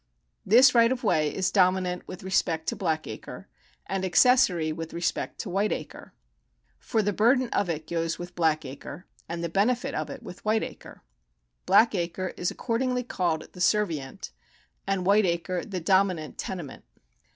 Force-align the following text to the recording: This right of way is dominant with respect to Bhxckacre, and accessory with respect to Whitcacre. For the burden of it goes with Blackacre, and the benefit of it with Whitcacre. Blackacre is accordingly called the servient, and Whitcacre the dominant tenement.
This 0.43 0.73
right 0.73 0.91
of 0.91 1.03
way 1.03 1.29
is 1.31 1.51
dominant 1.51 2.07
with 2.07 2.23
respect 2.23 2.65
to 2.69 2.75
Bhxckacre, 2.75 3.45
and 3.85 4.03
accessory 4.03 4.71
with 4.71 4.93
respect 4.93 5.37
to 5.41 5.49
Whitcacre. 5.49 6.13
For 6.79 7.03
the 7.03 7.13
burden 7.13 7.49
of 7.49 7.69
it 7.69 7.85
goes 7.85 8.17
with 8.17 8.33
Blackacre, 8.33 9.03
and 9.29 9.43
the 9.43 9.47
benefit 9.47 9.93
of 9.93 10.09
it 10.09 10.23
with 10.23 10.41
Whitcacre. 10.43 11.01
Blackacre 11.67 12.33
is 12.35 12.49
accordingly 12.49 13.03
called 13.03 13.47
the 13.53 13.59
servient, 13.61 14.31
and 14.87 15.05
Whitcacre 15.05 15.69
the 15.69 15.79
dominant 15.79 16.39
tenement. 16.39 16.83